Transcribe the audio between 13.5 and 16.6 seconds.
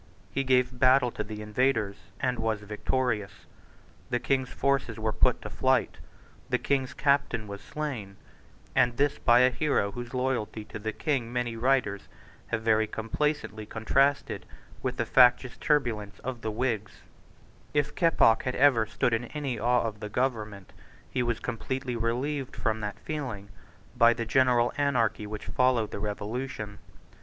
contrasted with the factious turbulence of the